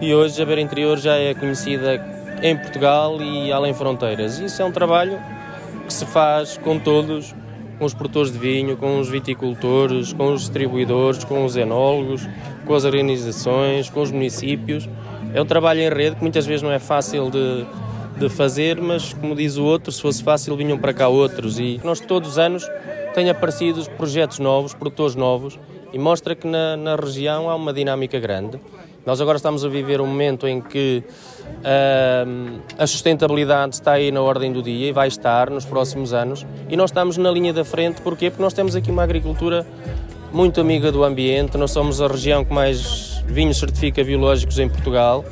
e 0.00 0.14
hoje 0.14 0.40
a 0.40 0.46
Beira 0.46 0.60
Interior 0.60 0.96
já 0.96 1.16
é 1.16 1.34
conhecida 1.34 1.98
em 2.44 2.54
Portugal 2.54 3.22
e 3.22 3.50
além 3.50 3.72
fronteiras. 3.72 4.38
Isso 4.38 4.60
é 4.60 4.64
um 4.66 4.70
trabalho 4.70 5.18
que 5.86 5.92
se 5.92 6.04
faz 6.04 6.58
com 6.58 6.78
todos 6.78 7.34
com 7.78 7.86
os 7.86 7.94
produtores 7.94 8.30
de 8.30 8.38
vinho, 8.38 8.76
com 8.76 9.00
os 9.00 9.08
viticultores, 9.08 10.12
com 10.12 10.32
os 10.32 10.42
distribuidores, 10.42 11.24
com 11.24 11.44
os 11.44 11.56
enólogos, 11.56 12.28
com 12.66 12.74
as 12.74 12.84
organizações, 12.84 13.88
com 13.88 14.02
os 14.02 14.12
municípios. 14.12 14.88
É 15.32 15.40
um 15.40 15.46
trabalho 15.46 15.80
em 15.80 15.88
rede 15.88 16.16
que 16.16 16.22
muitas 16.22 16.46
vezes 16.46 16.62
não 16.62 16.70
é 16.70 16.78
fácil 16.78 17.30
de, 17.30 17.66
de 18.18 18.28
fazer, 18.28 18.80
mas 18.80 19.14
como 19.14 19.34
diz 19.34 19.56
o 19.56 19.64
outro, 19.64 19.90
se 19.90 20.00
fosse 20.00 20.22
fácil 20.22 20.54
vinham 20.54 20.78
para 20.78 20.92
cá 20.92 21.08
outros. 21.08 21.58
E 21.58 21.80
nós 21.82 21.98
todos 21.98 22.32
os 22.32 22.38
anos 22.38 22.68
têm 23.14 23.28
aparecido 23.30 23.82
projetos 23.92 24.38
novos, 24.38 24.74
produtores 24.74 25.16
novos, 25.16 25.58
e 25.92 25.98
mostra 25.98 26.34
que 26.34 26.46
na, 26.46 26.76
na 26.76 26.94
região 26.94 27.48
há 27.48 27.54
uma 27.54 27.72
dinâmica 27.72 28.20
grande. 28.20 28.60
Nós 29.06 29.20
agora 29.20 29.36
estamos 29.36 29.64
a 29.64 29.68
viver 29.68 30.00
um 30.00 30.06
momento 30.06 30.46
em 30.46 30.60
que 30.60 31.02
a 32.78 32.86
sustentabilidade 32.86 33.76
está 33.76 33.92
aí 33.92 34.12
na 34.12 34.20
ordem 34.20 34.52
do 34.52 34.62
dia 34.62 34.88
e 34.88 34.92
vai 34.92 35.08
estar 35.08 35.48
nos 35.50 35.64
próximos 35.64 36.12
anos. 36.12 36.46
E 36.68 36.76
nós 36.76 36.90
estamos 36.90 37.16
na 37.16 37.30
linha 37.30 37.52
da 37.52 37.64
frente, 37.64 38.02
porquê? 38.02 38.30
Porque 38.30 38.42
nós 38.42 38.52
temos 38.52 38.76
aqui 38.76 38.90
uma 38.90 39.02
agricultura 39.02 39.66
muito 40.32 40.60
amiga 40.60 40.90
do 40.90 41.04
ambiente, 41.04 41.56
nós 41.56 41.70
somos 41.70 42.00
a 42.00 42.08
região 42.08 42.44
que 42.44 42.52
mais 42.52 43.22
vinhos 43.26 43.56
certifica 43.56 44.02
biológicos 44.02 44.58
em 44.58 44.68
Portugal 44.68 45.24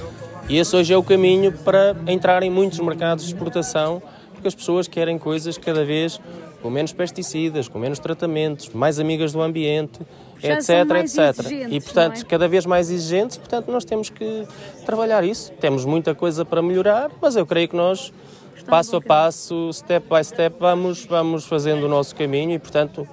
e 0.48 0.58
esse 0.58 0.74
hoje 0.74 0.92
é 0.92 0.96
o 0.96 1.02
caminho 1.02 1.52
para 1.52 1.96
entrar 2.06 2.42
em 2.42 2.50
muitos 2.50 2.78
mercados 2.80 3.24
de 3.24 3.32
exportação, 3.32 4.02
porque 4.32 4.48
as 4.48 4.54
pessoas 4.54 4.88
querem 4.88 5.18
coisas 5.18 5.56
cada 5.56 5.84
vez 5.84 6.20
com 6.60 6.68
menos 6.68 6.92
pesticidas, 6.92 7.68
com 7.68 7.78
menos 7.78 7.98
tratamentos, 7.98 8.68
mais 8.70 8.98
amigas 9.00 9.32
do 9.32 9.40
ambiente, 9.40 10.00
etc, 10.42 10.90
etc. 11.02 11.50
E 11.70 11.80
portanto, 11.80 12.20
é? 12.20 12.24
cada 12.24 12.48
vez 12.48 12.66
mais 12.66 12.90
exigentes, 12.90 13.36
portanto, 13.36 13.70
nós 13.70 13.84
temos 13.84 14.10
que 14.10 14.46
trabalhar 14.84 15.24
isso. 15.24 15.52
Temos 15.52 15.84
muita 15.84 16.14
coisa 16.14 16.44
para 16.44 16.60
melhorar, 16.60 17.10
mas 17.20 17.36
eu 17.36 17.46
creio 17.46 17.68
que 17.68 17.76
nós 17.76 18.12
passo 18.66 18.96
a 18.96 19.00
passo, 19.00 19.72
step 19.72 20.06
by 20.08 20.24
step, 20.24 20.56
vamos 20.58 21.04
vamos 21.04 21.44
fazendo 21.46 21.84
o 21.84 21.88
nosso 21.88 22.14
caminho 22.14 22.52
e, 22.52 22.58
portanto, 22.58 23.06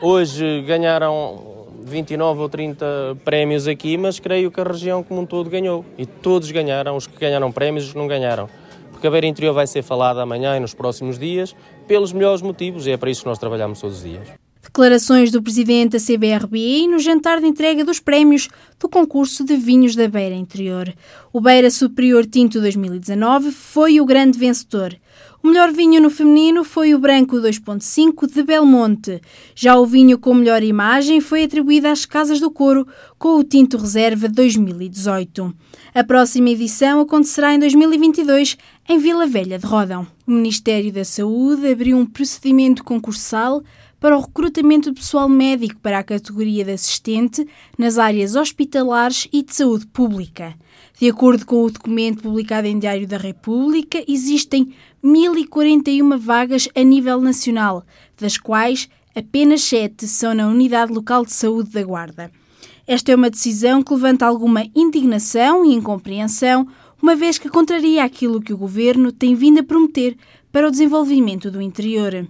hoje 0.00 0.62
ganharam 0.62 1.54
29 1.84 2.40
ou 2.40 2.48
30 2.48 3.18
prémios 3.24 3.68
aqui, 3.68 3.96
mas 3.96 4.18
creio 4.18 4.50
que 4.50 4.60
a 4.60 4.64
região 4.64 5.02
como 5.02 5.20
um 5.20 5.26
todo 5.26 5.50
ganhou. 5.50 5.84
E 5.98 6.06
todos 6.06 6.50
ganharam, 6.50 6.96
os 6.96 7.06
que 7.06 7.18
ganharam 7.18 7.52
prémios 7.52 7.84
e 7.84 7.86
os 7.88 7.92
que 7.92 7.98
não 7.98 8.08
ganharam. 8.08 8.48
Porque 8.90 9.06
a 9.06 9.10
Beira 9.10 9.26
Interior 9.26 9.52
vai 9.52 9.66
ser 9.66 9.82
falada 9.82 10.22
amanhã 10.22 10.56
e 10.56 10.60
nos 10.60 10.72
próximos 10.72 11.18
dias 11.18 11.54
pelos 11.86 12.12
melhores 12.12 12.40
motivos 12.40 12.86
e 12.86 12.92
é 12.92 12.96
para 12.96 13.10
isso 13.10 13.22
que 13.22 13.28
nós 13.28 13.38
trabalhamos 13.38 13.80
todos 13.80 13.98
os 13.98 14.02
dias. 14.02 14.43
Declarações 14.64 15.30
do 15.30 15.42
presidente 15.42 15.92
da 15.92 15.98
CBRBI 15.98 16.88
no 16.88 16.98
jantar 16.98 17.38
de 17.38 17.46
entrega 17.46 17.84
dos 17.84 18.00
prémios 18.00 18.48
do 18.80 18.88
concurso 18.88 19.44
de 19.44 19.56
vinhos 19.56 19.94
da 19.94 20.08
Beira 20.08 20.34
Interior. 20.34 20.92
O 21.32 21.40
Beira 21.40 21.70
Superior 21.70 22.24
Tinto 22.24 22.60
2019 22.60 23.52
foi 23.52 24.00
o 24.00 24.06
grande 24.06 24.38
vencedor. 24.38 24.96
O 25.42 25.48
melhor 25.48 25.70
vinho 25.70 26.00
no 26.00 26.08
feminino 26.08 26.64
foi 26.64 26.94
o 26.94 26.98
Branco 26.98 27.36
2.5 27.36 28.32
de 28.32 28.42
Belmonte. 28.42 29.20
Já 29.54 29.78
o 29.78 29.84
vinho 29.84 30.18
com 30.18 30.32
melhor 30.32 30.62
imagem 30.62 31.20
foi 31.20 31.44
atribuído 31.44 31.86
às 31.86 32.06
Casas 32.06 32.40
do 32.40 32.50
Coro 32.50 32.86
com 33.18 33.38
o 33.38 33.44
Tinto 33.44 33.76
Reserva 33.76 34.26
2018. 34.26 35.54
A 35.94 36.02
próxima 36.02 36.48
edição 36.48 37.00
acontecerá 37.00 37.54
em 37.54 37.58
2022 37.58 38.56
em 38.88 38.98
Vila 38.98 39.26
Velha 39.26 39.58
de 39.58 39.66
Rodão. 39.66 40.06
O 40.26 40.30
Ministério 40.30 40.90
da 40.90 41.04
Saúde 41.04 41.70
abriu 41.70 41.98
um 41.98 42.06
procedimento 42.06 42.82
concursal 42.82 43.62
para 44.04 44.18
o 44.18 44.20
recrutamento 44.20 44.92
de 44.92 45.00
pessoal 45.00 45.26
médico 45.30 45.80
para 45.80 45.98
a 45.98 46.04
categoria 46.04 46.62
de 46.62 46.72
assistente 46.72 47.48
nas 47.78 47.96
áreas 47.96 48.36
hospitalares 48.36 49.26
e 49.32 49.42
de 49.42 49.56
saúde 49.56 49.86
pública. 49.86 50.54
De 51.00 51.08
acordo 51.08 51.46
com 51.46 51.64
o 51.64 51.70
documento 51.70 52.22
publicado 52.22 52.66
em 52.66 52.78
Diário 52.78 53.08
da 53.08 53.16
República, 53.16 54.04
existem 54.06 54.74
1.041 55.02 56.18
vagas 56.18 56.68
a 56.76 56.82
nível 56.82 57.18
nacional, 57.18 57.82
das 58.20 58.36
quais 58.36 58.90
apenas 59.16 59.62
7 59.62 60.06
são 60.06 60.34
na 60.34 60.48
Unidade 60.48 60.92
Local 60.92 61.24
de 61.24 61.32
Saúde 61.32 61.70
da 61.70 61.82
Guarda. 61.82 62.30
Esta 62.86 63.10
é 63.10 63.16
uma 63.16 63.30
decisão 63.30 63.82
que 63.82 63.94
levanta 63.94 64.26
alguma 64.26 64.66
indignação 64.76 65.64
e 65.64 65.72
incompreensão, 65.72 66.68
uma 67.00 67.16
vez 67.16 67.38
que 67.38 67.48
contraria 67.48 68.04
aquilo 68.04 68.42
que 68.42 68.52
o 68.52 68.58
governo 68.58 69.10
tem 69.10 69.34
vindo 69.34 69.60
a 69.60 69.64
prometer 69.64 70.14
para 70.52 70.68
o 70.68 70.70
desenvolvimento 70.70 71.50
do 71.50 71.62
interior. 71.62 72.28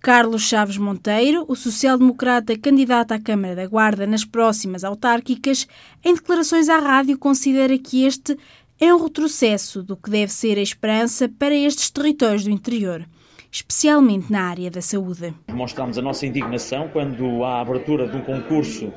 Carlos 0.00 0.42
Chaves 0.42 0.76
Monteiro, 0.78 1.44
o 1.48 1.56
social-democrata 1.56 2.56
candidato 2.56 3.12
à 3.12 3.18
Câmara 3.18 3.56
da 3.56 3.66
Guarda 3.66 4.06
nas 4.06 4.24
próximas 4.24 4.84
autárquicas, 4.84 5.66
em 6.04 6.14
declarações 6.14 6.68
à 6.68 6.78
rádio 6.78 7.18
considera 7.18 7.76
que 7.78 8.04
este 8.04 8.36
é 8.80 8.94
um 8.94 9.02
retrocesso 9.02 9.82
do 9.82 9.96
que 9.96 10.10
deve 10.10 10.32
ser 10.32 10.58
a 10.58 10.62
esperança 10.62 11.28
para 11.28 11.54
estes 11.54 11.90
territórios 11.90 12.44
do 12.44 12.50
interior, 12.50 13.04
especialmente 13.50 14.30
na 14.30 14.42
área 14.42 14.70
da 14.70 14.82
saúde. 14.82 15.34
Mostramos 15.48 15.96
a 15.98 16.02
nossa 16.02 16.26
indignação 16.26 16.88
quando 16.88 17.42
há 17.42 17.58
a 17.58 17.60
abertura 17.62 18.06
de 18.06 18.16
um 18.16 18.20
concurso 18.20 18.92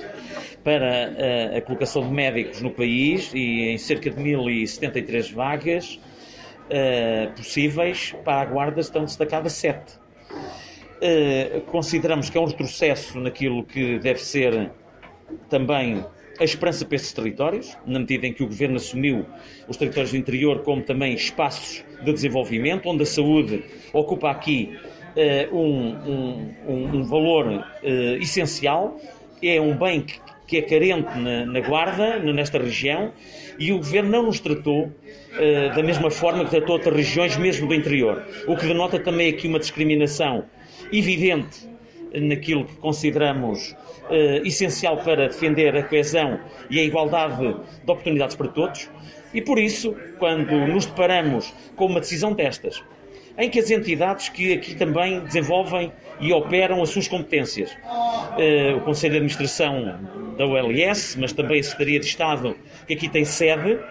para 0.63 1.53
a, 1.53 1.58
a 1.58 1.62
colocação 1.62 2.06
de 2.06 2.13
médicos 2.13 2.62
no 2.62 2.72
país 2.72 3.32
e 3.34 3.70
em 3.70 3.77
cerca 3.77 4.10
de 4.10 4.20
1073 4.22 5.32
vagas 5.32 6.00
uh, 6.70 7.32
possíveis, 7.36 8.13
para 8.24 8.41
a 8.41 8.46
Guarda 8.46 8.82
estão 8.82 9.06
destacadas 9.06 9.53
sete. 9.53 9.94
Uh, 11.01 11.62
consideramos 11.62 12.29
que 12.29 12.38
é 12.38 12.41
um 12.41 12.46
retrocesso 12.46 13.20
naquilo 13.20 13.63
que 13.63 14.00
deve 14.00 14.20
ser 14.20 14.70
também 15.50 16.03
a 16.39 16.44
esperança 16.44 16.86
para 16.86 16.96
esses 16.96 17.12
territórios, 17.12 17.77
na 17.86 18.00
medida 18.00 18.25
em 18.25 18.34
que 18.34 18.41
o 18.41 18.48
Governo 18.48 18.77
assumiu 18.77 19.25
os 19.68 19.75
territórios 19.75 20.12
do 20.12 20.18
interior 20.18 20.60
como 20.63 20.82
também 20.82 21.13
espaços 21.13 21.84
de 22.03 22.13
desenvolvimento, 22.13 22.88
onde 22.88 23.03
a 23.03 23.06
saúde 23.06 23.63
ocupa 23.91 24.32
aqui 24.32 24.77
uh, 25.51 25.56
um, 25.56 26.53
um, 26.68 26.98
um, 26.98 27.03
valor 27.03 27.48
uh, 27.48 28.22
essencial, 28.22 28.98
é 29.44 29.60
um 29.60 29.75
bem 29.75 30.01
que, 30.01 30.20
que 30.48 30.58
é 30.58 30.62
carente 30.62 31.18
na, 31.18 31.46
na, 31.46 31.60
Guarda, 31.60 32.20
nesta 32.20 32.58
região, 32.58 33.12
e 33.58 33.74
o 33.74 33.77
Governo 33.77 34.10
não 34.10 34.24
nos 34.24 34.39
tratou 34.39 34.86
uh, 34.86 35.75
da 35.75 35.84
mesma 35.84 36.10
forma 36.10 36.46
que 36.46 36.51
tratou 36.51 36.75
outras 36.75 36.96
regiões, 36.96 37.36
mesmo 37.36 37.68
do 37.68 37.74
interior. 37.74 38.25
O 38.48 38.56
que 38.56 38.65
denota 38.65 38.98
também 38.98 39.29
aqui 39.29 39.48
uma 39.48 39.60
discriminação 39.60 40.46
evidente 40.91 41.69
naquilo 42.13 42.65
que 42.65 42.75
consideramos 42.77 43.72
uh, 43.72 44.46
essencial 44.46 44.98
para 44.98 45.27
defender 45.27 45.75
a 45.75 45.84
coesão 45.84 46.39
e 46.69 46.79
a 46.79 46.84
igualdade 46.84 47.38
de 47.38 47.91
oportunidades 47.91 48.36
para 48.36 48.48
todos. 48.48 48.89
E 49.34 49.41
por 49.41 49.60
isso, 49.60 49.96
quando 50.17 50.51
nos 50.67 50.86
deparamos 50.86 51.53
com 51.75 51.86
uma 51.86 52.00
decisão 52.00 52.34
destas, 52.34 52.84
em 53.38 53.50
que 53.50 53.60
as 53.60 53.69
entidades 53.69 54.27
que 54.29 54.53
aqui 54.53 54.75
também 54.75 55.22
desenvolvem 55.22 55.91
e 56.19 56.34
operam 56.34 56.81
as 56.81 56.89
suas 56.89 57.08
competências, 57.08 57.72
uh, 57.72 58.77
o 58.77 58.81
Conselho 58.81 59.12
de 59.12 59.17
Administração 59.17 60.00
da 60.38 60.46
OLS, 60.46 61.15
mas 61.19 61.31
também 61.31 61.60
a 61.60 61.63
Secretaria 61.63 62.00
de 62.00 62.05
Estado, 62.05 62.55
que 62.88 62.93
aqui 62.93 63.08
tem 63.08 63.24
sede, 63.24 63.74
uh, 63.74 63.81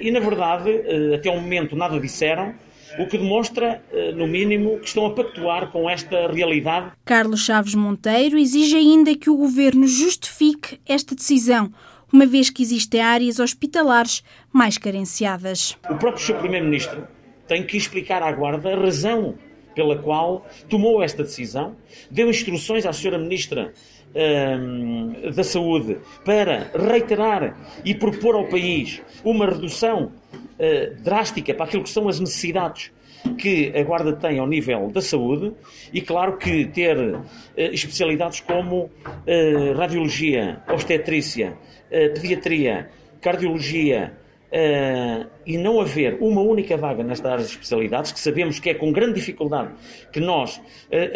e 0.00 0.10
na 0.10 0.20
verdade, 0.20 0.70
até 1.14 1.30
o 1.30 1.34
momento 1.34 1.74
nada 1.74 1.98
disseram, 1.98 2.54
o 2.98 3.06
que 3.06 3.18
demonstra, 3.18 3.82
no 4.14 4.26
mínimo, 4.26 4.78
que 4.78 4.86
estão 4.86 5.06
a 5.06 5.10
pactuar 5.10 5.70
com 5.70 5.88
esta 5.88 6.30
realidade. 6.30 6.92
Carlos 7.04 7.44
Chaves 7.44 7.74
Monteiro 7.74 8.38
exige 8.38 8.76
ainda 8.76 9.14
que 9.16 9.28
o 9.28 9.36
governo 9.36 9.86
justifique 9.86 10.80
esta 10.86 11.14
decisão, 11.14 11.72
uma 12.12 12.26
vez 12.26 12.50
que 12.50 12.62
existem 12.62 13.00
áreas 13.00 13.40
hospitalares 13.40 14.22
mais 14.52 14.78
carenciadas. 14.78 15.76
O 15.90 15.96
próprio 15.96 16.24
Sr. 16.24 16.38
Primeiro-Ministro 16.38 17.08
tem 17.48 17.64
que 17.64 17.76
explicar 17.76 18.22
à 18.22 18.30
Guarda 18.30 18.72
a 18.72 18.80
razão 18.80 19.34
pela 19.74 19.98
qual 19.98 20.46
tomou 20.68 21.02
esta 21.02 21.24
decisão, 21.24 21.76
deu 22.08 22.30
instruções 22.30 22.86
à 22.86 22.92
senhora 22.92 23.18
Ministra 23.18 23.72
hum, 24.14 25.12
da 25.34 25.44
Saúde 25.44 25.98
para 26.24 26.70
reiterar 26.74 27.56
e 27.84 27.94
propor 27.94 28.34
ao 28.34 28.46
país 28.46 29.02
uma 29.24 29.46
redução 29.46 30.12
uh, 30.32 31.02
drástica 31.02 31.52
para 31.54 31.66
aquilo 31.66 31.82
que 31.82 31.90
são 31.90 32.08
as 32.08 32.20
necessidades 32.20 32.92
que 33.38 33.72
a 33.74 33.82
Guarda 33.82 34.12
tem 34.12 34.38
ao 34.38 34.46
nível 34.46 34.90
da 34.90 35.00
saúde 35.00 35.54
e, 35.92 36.02
claro, 36.02 36.36
que 36.36 36.66
ter 36.66 36.96
uh, 36.98 37.24
especialidades 37.56 38.40
como 38.40 38.84
uh, 38.84 39.72
radiologia, 39.76 40.62
obstetrícia, 40.68 41.56
pediatria, 41.90 42.90
cardiologia, 43.20 44.12
Uh, 44.54 45.28
e 45.44 45.58
não 45.58 45.80
haver 45.80 46.16
uma 46.20 46.40
única 46.40 46.76
vaga 46.76 47.02
nestas 47.02 47.28
áreas 47.28 47.48
de 47.48 47.54
especialidades, 47.54 48.12
que 48.12 48.20
sabemos 48.20 48.60
que 48.60 48.70
é 48.70 48.74
com 48.74 48.92
grande 48.92 49.14
dificuldade 49.14 49.74
que 50.12 50.20
nós 50.20 50.58
uh, 50.58 50.62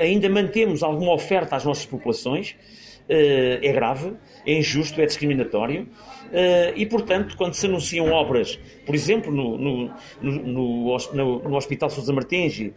ainda 0.00 0.28
mantemos 0.28 0.82
alguma 0.82 1.14
oferta 1.14 1.54
às 1.54 1.64
nossas 1.64 1.86
populações, 1.86 2.56
uh, 3.08 3.62
é 3.62 3.72
grave, 3.72 4.14
é 4.44 4.54
injusto, 4.54 5.00
é 5.00 5.06
discriminatório. 5.06 5.86
e, 6.74 6.84
portanto, 6.86 7.36
quando 7.36 7.54
se 7.54 7.66
anunciam 7.66 8.10
obras, 8.10 8.58
por 8.84 8.92
exemplo, 8.96 9.30
no, 9.30 9.56
no, 9.56 9.94
no, 10.20 10.98
no, 11.12 11.38
no 11.38 11.56
Hospital 11.56 11.90
Sousa 11.90 12.12
Martins, 12.12 12.72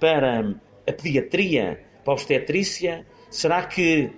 para 0.00 0.54
a 0.86 0.92
pediatria, 0.92 1.78
para 2.02 2.12
a 2.12 2.14
obstetrícia, 2.14 3.04
será 3.28 3.64
que 3.64 4.10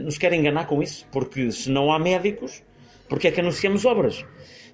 nos 0.00 0.16
querem 0.16 0.40
enganar 0.40 0.66
com 0.66 0.82
isso? 0.82 1.06
Porque 1.12 1.52
se 1.52 1.70
não 1.70 1.92
há 1.92 1.98
médicos, 1.98 2.62
porque 3.10 3.28
é 3.28 3.30
que 3.30 3.40
anunciamos 3.40 3.84
obras? 3.84 4.24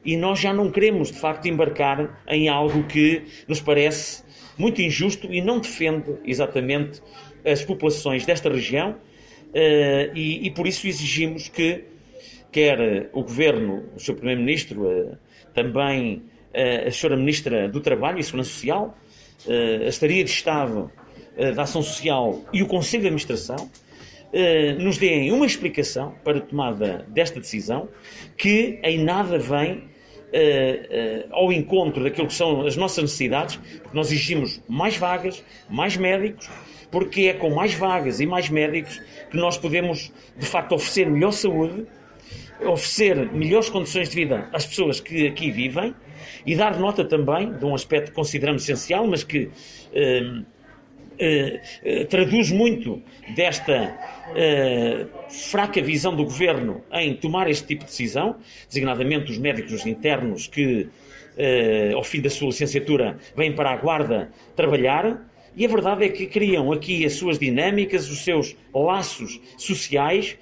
E 0.04 0.16
nós 0.16 0.38
já 0.38 0.52
não 0.52 0.70
queremos, 0.70 1.10
de 1.10 1.18
facto, 1.18 1.46
embarcar 1.46 2.22
em 2.28 2.48
algo 2.48 2.84
que 2.84 3.22
nos 3.46 3.60
parece 3.60 4.22
muito 4.56 4.80
injusto 4.80 5.32
e 5.32 5.40
não 5.40 5.58
defende 5.58 6.16
exatamente 6.24 7.02
as 7.44 7.64
populações 7.64 8.26
desta 8.26 8.50
região 8.50 8.92
uh, 8.92 10.14
e, 10.14 10.46
e, 10.46 10.50
por 10.50 10.66
isso 10.66 10.86
exigimos 10.86 11.48
que 11.48 11.84
quer 12.52 13.08
o 13.12 13.22
Governo, 13.22 13.84
o 13.94 14.00
Sr. 14.00 14.14
Primeiro-Ministro, 14.16 14.82
uh, 14.82 15.16
também 15.54 16.22
uh, 16.54 16.86
a 16.86 16.88
Sra. 16.88 17.16
Ministra 17.16 17.68
do 17.68 17.80
Trabalho 17.80 18.18
e 18.18 18.24
Segurança 18.24 18.50
Social, 18.50 18.96
a 19.48 19.88
Estaria 19.88 20.22
de 20.22 20.30
Estado 20.30 20.92
da 21.56 21.62
Ação 21.62 21.80
Social 21.80 22.44
e 22.52 22.62
o 22.62 22.66
Conselho 22.66 23.00
de 23.00 23.06
Administração 23.06 23.70
nos 24.78 24.96
deem 24.96 25.32
uma 25.32 25.44
explicação 25.46 26.14
para 26.24 26.38
a 26.38 26.40
tomada 26.40 27.04
desta 27.08 27.40
decisão 27.40 27.88
que 28.36 28.78
em 28.82 29.02
nada 29.02 29.38
vem 29.38 29.90
Uh, 30.30 31.26
uh, 31.26 31.34
ao 31.34 31.52
encontro 31.52 32.04
daquilo 32.04 32.28
que 32.28 32.34
são 32.34 32.64
as 32.64 32.76
nossas 32.76 33.02
necessidades, 33.02 33.56
porque 33.56 33.96
nós 33.96 34.12
exigimos 34.12 34.62
mais 34.68 34.96
vagas, 34.96 35.44
mais 35.68 35.96
médicos, 35.96 36.48
porque 36.88 37.22
é 37.22 37.32
com 37.32 37.50
mais 37.50 37.74
vagas 37.74 38.20
e 38.20 38.26
mais 38.26 38.48
médicos 38.48 39.00
que 39.28 39.36
nós 39.36 39.58
podemos, 39.58 40.12
de 40.36 40.46
facto, 40.46 40.76
oferecer 40.76 41.10
melhor 41.10 41.32
saúde, 41.32 41.84
oferecer 42.60 43.32
melhores 43.32 43.68
condições 43.68 44.08
de 44.08 44.14
vida 44.14 44.48
às 44.52 44.66
pessoas 44.66 45.00
que 45.00 45.26
aqui 45.26 45.50
vivem 45.50 45.94
e 46.44 46.54
dar 46.54 46.78
nota 46.78 47.04
também 47.04 47.52
de 47.52 47.64
um 47.64 47.74
aspecto 47.74 48.10
que 48.10 48.14
consideramos 48.14 48.62
essencial, 48.62 49.06
mas 49.06 49.24
que 49.24 49.50
traduz 52.08 52.50
muito 52.50 53.02
desta 53.34 53.98
uh, 54.30 55.30
fraca 55.30 55.82
visão 55.82 56.14
do 56.14 56.24
governo 56.24 56.82
em 56.92 57.14
tomar 57.14 57.48
este 57.50 57.66
tipo 57.66 57.84
de 57.84 57.90
decisão, 57.90 58.36
designadamente 58.66 59.30
os 59.30 59.38
médicos 59.38 59.84
internos 59.86 60.46
que, 60.46 60.88
ao 61.94 62.04
fim 62.04 62.20
da 62.20 62.28
sua 62.28 62.48
licenciatura, 62.48 63.18
vêm 63.36 63.54
para 63.54 63.70
a 63.70 63.76
Guarda 63.76 64.30
trabalhar. 64.54 65.26
E 65.56 65.64
a 65.64 65.68
verdade 65.68 66.04
é 66.04 66.08
que 66.08 66.26
criam 66.26 66.70
aqui 66.72 67.04
as 67.04 67.14
suas 67.14 67.38
dinâmicas, 67.38 68.10
os 68.10 68.24
seus 68.24 68.56
laços 68.74 69.40
sociais, 69.56 70.36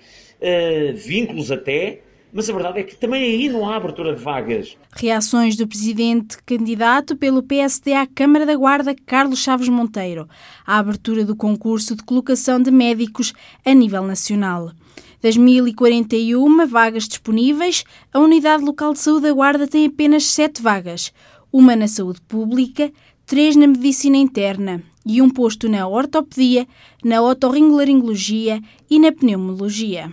vínculos 0.95 1.53
até, 1.53 2.01
mas 2.33 2.49
a 2.49 2.53
verdade 2.53 2.81
é 2.81 2.83
que 2.83 2.97
também 2.97 3.23
aí 3.23 3.49
não 3.49 3.69
há 3.69 3.77
abertura 3.77 4.14
de 4.14 4.23
vagas. 4.23 4.77
Reações 4.93 5.57
do 5.57 5.67
presidente 5.67 6.37
candidato 6.45 7.17
pelo 7.17 7.43
PSD 7.43 7.95
à 7.95 8.07
Câmara 8.07 8.45
da 8.45 8.55
Guarda, 8.55 8.95
Carlos 9.07 9.38
Chaves 9.38 9.69
Monteiro, 9.69 10.29
à 10.67 10.79
abertura 10.79 11.25
do 11.25 11.35
concurso 11.35 11.97
de 11.97 12.03
colocação 12.03 12.61
de 12.61 12.71
médicos 12.71 13.33
a 13.64 13.73
nível 13.73 14.03
nacional. 14.03 14.73
Das 15.21 15.37
1041 15.37 16.67
vagas 16.67 17.09
disponíveis, 17.09 17.85
a 18.12 18.21
Unidade 18.21 18.62
Local 18.62 18.93
de 18.93 19.01
Saúde 19.01 19.23
da 19.23 19.33
Guarda 19.33 19.67
tem 19.67 19.87
apenas 19.87 20.27
7 20.27 20.62
vagas, 20.62 21.12
uma 21.53 21.75
na 21.75 21.88
saúde 21.88 22.21
pública, 22.21 22.93
três 23.27 23.57
na 23.57 23.67
medicina 23.67 24.17
interna 24.17 24.83
e 25.05 25.21
um 25.21 25.31
posto 25.31 25.69
na 25.69 25.88
ortopedia, 25.88 26.69
na 27.03 27.21
otorrinolaringologia 27.23 28.61
e 28.91 28.99
na 28.99 29.11
pneumologia. 29.11 30.12